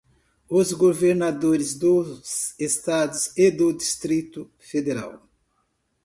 [0.49, 5.21] os governadores dos Estados e do Distrito Federal;